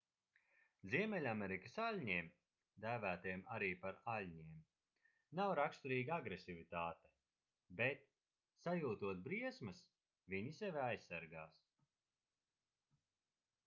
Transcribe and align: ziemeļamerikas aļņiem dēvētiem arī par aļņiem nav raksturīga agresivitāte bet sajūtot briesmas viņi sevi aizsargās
ziemeļamerikas 0.91 1.75
aļņiem 1.87 2.29
dēvētiem 2.85 3.43
arī 3.57 3.67
par 3.83 3.99
aļņiem 4.13 4.55
nav 5.41 5.53
raksturīga 5.61 6.15
agresivitāte 6.17 7.11
bet 7.83 8.09
sajūtot 8.65 9.21
briesmas 9.31 9.83
viņi 10.35 10.57
sevi 10.63 10.83
aizsargās 10.89 11.61